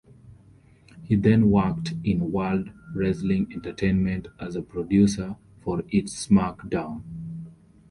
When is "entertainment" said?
3.53-4.29